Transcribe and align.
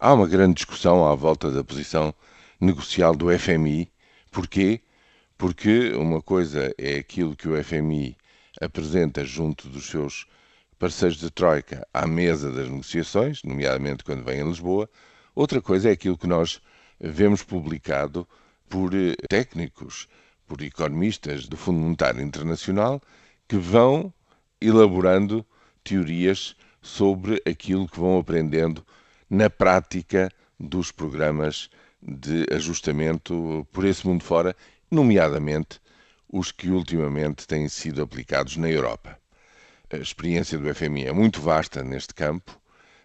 Há 0.00 0.14
uma 0.14 0.28
grande 0.28 0.54
discussão 0.54 1.04
à 1.04 1.12
volta 1.16 1.50
da 1.50 1.64
posição 1.64 2.14
negocial 2.60 3.16
do 3.16 3.36
FMI. 3.36 3.90
Porquê? 4.30 4.80
Porque 5.36 5.90
uma 5.92 6.22
coisa 6.22 6.72
é 6.78 6.98
aquilo 6.98 7.34
que 7.34 7.48
o 7.48 7.64
FMI 7.64 8.16
apresenta 8.60 9.24
junto 9.24 9.68
dos 9.68 9.86
seus 9.86 10.24
parceiros 10.78 11.18
de 11.18 11.28
Troika 11.32 11.84
à 11.92 12.06
mesa 12.06 12.52
das 12.52 12.68
negociações, 12.68 13.42
nomeadamente 13.42 14.04
quando 14.04 14.22
vem 14.22 14.40
a 14.40 14.44
Lisboa. 14.44 14.88
Outra 15.34 15.60
coisa 15.60 15.88
é 15.88 15.92
aquilo 15.94 16.16
que 16.16 16.28
nós 16.28 16.62
vemos 17.00 17.42
publicado 17.42 18.24
por 18.68 18.94
eh, 18.94 19.16
técnicos, 19.28 20.06
por 20.46 20.62
economistas 20.62 21.48
do 21.48 21.56
Fundo 21.56 21.80
Monetário 21.80 22.22
Internacional, 22.22 23.02
que 23.48 23.56
vão 23.56 24.14
elaborando 24.60 25.44
teorias 25.82 26.54
sobre 26.80 27.42
aquilo 27.44 27.88
que 27.88 27.98
vão 27.98 28.16
aprendendo 28.16 28.86
na 29.30 29.50
prática 29.50 30.30
dos 30.58 30.90
programas 30.90 31.70
de 32.02 32.46
ajustamento 32.52 33.66
por 33.72 33.84
esse 33.84 34.06
mundo 34.06 34.24
fora, 34.24 34.56
nomeadamente 34.90 35.80
os 36.30 36.52
que 36.52 36.70
ultimamente 36.70 37.46
têm 37.46 37.68
sido 37.68 38.02
aplicados 38.02 38.56
na 38.56 38.68
Europa. 38.68 39.18
A 39.90 39.96
experiência 39.96 40.58
do 40.58 40.74
FMI 40.74 41.06
é 41.06 41.12
muito 41.12 41.40
vasta 41.40 41.82
neste 41.82 42.14
campo, 42.14 42.60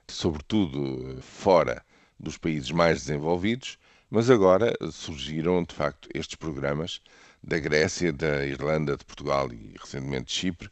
sobretudo 0.07 1.21
fora 1.21 1.83
dos 2.19 2.37
países 2.37 2.71
mais 2.71 2.99
desenvolvidos, 3.05 3.77
mas 4.09 4.29
agora 4.29 4.73
surgiram 4.91 5.63
de 5.63 5.73
facto 5.73 6.07
estes 6.13 6.35
programas 6.35 7.01
da 7.41 7.57
Grécia, 7.57 8.13
da 8.13 8.45
Irlanda, 8.45 8.95
de 8.95 9.03
Portugal 9.03 9.51
e 9.51 9.75
recentemente 9.79 10.25
de 10.25 10.33
Chipre, 10.33 10.69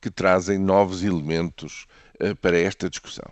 que 0.00 0.10
trazem 0.10 0.58
novos 0.58 1.02
elementos 1.02 1.86
uh, 2.20 2.34
para 2.36 2.58
esta 2.58 2.90
discussão. 2.90 3.30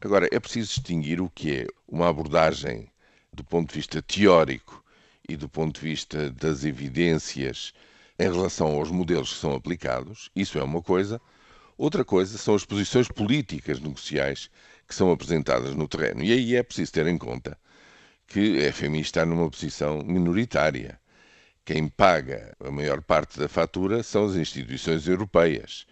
Agora, 0.00 0.28
é 0.30 0.38
preciso 0.38 0.68
distinguir 0.68 1.20
o 1.20 1.28
que 1.28 1.62
é 1.62 1.66
uma 1.88 2.08
abordagem 2.08 2.88
do 3.32 3.42
ponto 3.42 3.70
de 3.70 3.74
vista 3.74 4.00
teórico 4.00 4.84
e 5.28 5.36
do 5.36 5.48
ponto 5.48 5.80
de 5.80 5.88
vista 5.88 6.30
das 6.30 6.64
evidências 6.64 7.72
em 8.16 8.30
relação 8.30 8.68
aos 8.76 8.92
modelos 8.92 9.32
que 9.32 9.40
são 9.40 9.56
aplicados, 9.56 10.30
isso 10.36 10.56
é 10.56 10.62
uma 10.62 10.80
coisa. 10.80 11.20
Outra 11.76 12.04
coisa 12.04 12.38
são 12.38 12.54
as 12.54 12.64
posições 12.64 13.08
políticas 13.08 13.80
negociais 13.80 14.48
que 14.86 14.94
são 14.94 15.10
apresentadas 15.10 15.74
no 15.74 15.88
terreno. 15.88 16.22
E 16.22 16.32
aí 16.32 16.54
é 16.54 16.62
preciso 16.62 16.92
ter 16.92 17.06
em 17.08 17.18
conta 17.18 17.58
que 18.28 18.64
a 18.64 18.72
FMI 18.72 19.00
está 19.00 19.26
numa 19.26 19.50
posição 19.50 19.98
minoritária. 20.04 21.00
Quem 21.64 21.88
paga 21.88 22.56
a 22.64 22.70
maior 22.70 23.02
parte 23.02 23.36
da 23.36 23.48
fatura 23.48 24.04
são 24.04 24.26
as 24.26 24.36
instituições 24.36 25.08
europeias. 25.08 25.86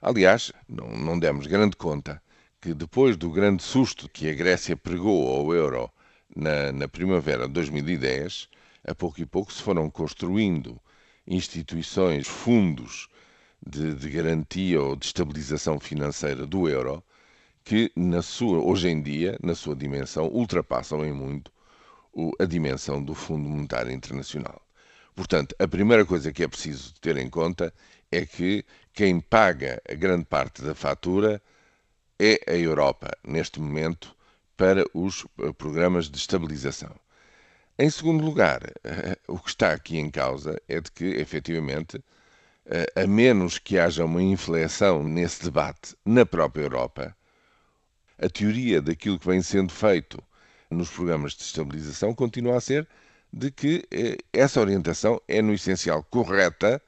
Aliás, 0.00 0.52
não, 0.68 0.88
não 0.96 1.16
demos 1.16 1.46
grande 1.46 1.76
conta 1.76 2.20
que 2.62 2.72
depois 2.72 3.16
do 3.16 3.28
grande 3.28 3.60
susto 3.60 4.08
que 4.08 4.30
a 4.30 4.34
Grécia 4.34 4.76
pregou 4.76 5.28
ao 5.36 5.52
euro 5.52 5.90
na, 6.34 6.70
na 6.70 6.86
primavera 6.86 7.48
de 7.48 7.54
2010, 7.54 8.48
a 8.86 8.94
pouco 8.94 9.20
e 9.20 9.26
pouco 9.26 9.52
se 9.52 9.60
foram 9.60 9.90
construindo 9.90 10.80
instituições, 11.26 12.28
fundos 12.28 13.08
de, 13.66 13.96
de, 13.96 14.08
garantia 14.08 14.80
ou 14.80 14.94
de 14.94 15.06
estabilização 15.06 15.80
financeira 15.80 16.46
do 16.46 16.68
euro, 16.68 17.02
que 17.64 17.90
na 17.96 18.22
sua, 18.22 18.58
hoje 18.58 18.88
em 18.88 19.02
dia, 19.02 19.36
na 19.42 19.56
sua 19.56 19.74
dimensão, 19.74 20.28
ultrapassam 20.28 21.04
em 21.04 21.12
muito 21.12 21.50
o, 22.12 22.30
a 22.38 22.44
dimensão 22.44 23.02
do 23.02 23.12
Fundo 23.12 23.48
Monetário 23.48 23.90
Internacional. 23.90 24.62
Portanto, 25.16 25.52
a 25.58 25.66
primeira 25.66 26.06
coisa 26.06 26.32
que 26.32 26.44
é 26.44 26.48
preciso 26.48 26.94
ter 27.00 27.16
em 27.16 27.28
conta 27.28 27.74
é 28.10 28.24
que 28.24 28.64
quem 28.92 29.18
paga 29.18 29.82
a 29.88 29.94
grande 29.94 30.26
parte 30.26 30.62
da 30.62 30.76
fatura 30.76 31.42
é 32.24 32.38
a 32.46 32.56
Europa, 32.56 33.10
neste 33.24 33.60
momento, 33.60 34.14
para 34.56 34.84
os 34.94 35.26
eh, 35.40 35.52
programas 35.52 36.08
de 36.08 36.16
estabilização. 36.16 36.94
Em 37.76 37.90
segundo 37.90 38.24
lugar, 38.24 38.60
o 39.26 39.38
que 39.40 39.48
está 39.48 39.72
aqui 39.72 39.98
em 39.98 40.08
causa 40.08 40.60
é 40.68 40.80
de 40.80 40.92
que, 40.92 41.04
efetivamente, 41.04 42.00
eh, 42.66 42.86
a 42.94 43.06
menos 43.08 43.58
que 43.58 43.76
haja 43.76 44.04
uma 44.04 44.22
inflexão 44.22 45.02
nesse 45.02 45.42
debate 45.42 45.96
na 46.04 46.24
própria 46.24 46.62
Europa, 46.62 47.16
a 48.18 48.28
teoria 48.28 48.80
daquilo 48.80 49.18
que 49.18 49.26
vem 49.26 49.42
sendo 49.42 49.72
feito 49.72 50.22
nos 50.70 50.90
programas 50.90 51.32
de 51.32 51.42
estabilização 51.42 52.14
continua 52.14 52.56
a 52.56 52.60
ser 52.60 52.86
de 53.32 53.50
que 53.50 53.84
eh, 53.90 54.16
essa 54.32 54.60
orientação 54.60 55.20
é, 55.26 55.42
no 55.42 55.52
essencial, 55.52 56.04
correta 56.04 56.80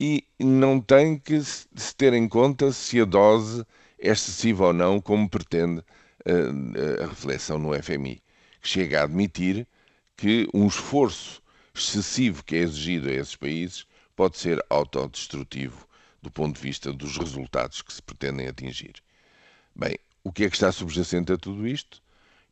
e 0.00 0.26
não 0.40 0.80
tem 0.80 1.16
que 1.16 1.40
se 1.40 1.94
ter 1.96 2.12
em 2.12 2.28
conta 2.28 2.72
se 2.72 3.00
a 3.00 3.04
dose 3.04 3.64
é 4.02 4.10
excessiva 4.10 4.66
ou 4.66 4.72
não, 4.72 5.00
como 5.00 5.30
pretende 5.30 5.82
eh, 6.24 7.02
a 7.04 7.06
reflexão 7.06 7.58
no 7.58 7.72
FMI, 7.80 8.20
que 8.60 8.68
chega 8.68 9.00
a 9.00 9.04
admitir 9.04 9.66
que 10.16 10.48
um 10.52 10.66
esforço 10.66 11.40
excessivo 11.72 12.44
que 12.44 12.56
é 12.56 12.58
exigido 12.58 13.08
a 13.08 13.12
esses 13.12 13.36
países 13.36 13.86
pode 14.16 14.36
ser 14.36 14.62
autodestrutivo 14.68 15.86
do 16.20 16.30
ponto 16.30 16.56
de 16.56 16.60
vista 16.60 16.92
dos 16.92 17.16
resultados 17.16 17.80
que 17.80 17.92
se 17.92 18.02
pretendem 18.02 18.48
atingir. 18.48 18.94
Bem, 19.74 19.96
o 20.24 20.32
que 20.32 20.44
é 20.44 20.50
que 20.50 20.56
está 20.56 20.70
subjacente 20.70 21.32
a 21.32 21.36
tudo 21.36 21.66
isto? 21.66 22.02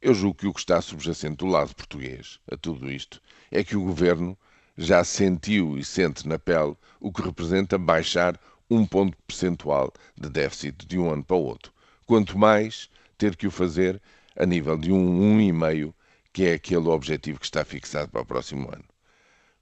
Eu 0.00 0.14
julgo 0.14 0.38
que 0.38 0.46
o 0.46 0.54
que 0.54 0.60
está 0.60 0.80
subjacente 0.80 1.36
do 1.36 1.46
lado 1.46 1.74
português 1.74 2.38
a 2.50 2.56
tudo 2.56 2.90
isto 2.90 3.20
é 3.50 3.62
que 3.62 3.76
o 3.76 3.84
governo 3.84 4.38
já 4.78 5.04
sentiu 5.04 5.76
e 5.76 5.84
sente 5.84 6.26
na 6.26 6.38
pele 6.38 6.76
o 7.00 7.12
que 7.12 7.22
representa 7.22 7.76
baixar 7.76 8.40
um 8.70 8.86
ponto 8.86 9.16
percentual 9.26 9.92
de 10.16 10.28
déficit 10.28 10.86
de 10.86 10.98
um 10.98 11.10
ano 11.10 11.24
para 11.24 11.36
o 11.36 11.42
outro. 11.42 11.72
Quanto 12.06 12.38
mais 12.38 12.88
ter 13.18 13.36
que 13.36 13.46
o 13.46 13.50
fazer 13.50 14.00
a 14.36 14.46
nível 14.46 14.78
de 14.78 14.92
um 14.92 15.38
1,5, 15.38 15.92
que 16.32 16.46
é 16.46 16.54
aquele 16.54 16.88
objetivo 16.88 17.40
que 17.40 17.46
está 17.46 17.64
fixado 17.64 18.08
para 18.08 18.22
o 18.22 18.26
próximo 18.26 18.68
ano. 18.68 18.84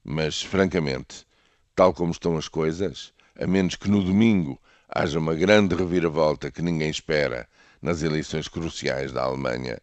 Mas, 0.04 0.42
francamente, 0.42 1.26
tal 1.74 1.94
como 1.94 2.12
estão 2.12 2.36
as 2.36 2.48
coisas, 2.48 3.12
a 3.38 3.46
menos 3.46 3.74
que 3.74 3.90
no 3.90 4.04
domingo 4.04 4.60
haja 4.88 5.18
uma 5.18 5.34
grande 5.34 5.74
reviravolta 5.74 6.50
que 6.50 6.62
ninguém 6.62 6.90
espera 6.90 7.48
nas 7.80 8.02
eleições 8.02 8.48
cruciais 8.48 9.12
da 9.12 9.22
Alemanha, 9.22 9.80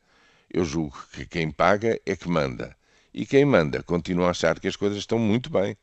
eu 0.50 0.64
julgo 0.64 0.98
que 1.12 1.26
quem 1.26 1.52
paga 1.52 2.00
é 2.06 2.16
que 2.16 2.30
manda. 2.30 2.76
E 3.14 3.26
quem 3.26 3.46
manda 3.46 3.82
continua 3.82 4.28
a 4.28 4.32
achar 4.32 4.60
que 4.60 4.68
as 4.68 4.76
coisas 4.76 5.00
estão 5.00 5.18
muito 5.18 5.50
bem. 5.50 5.78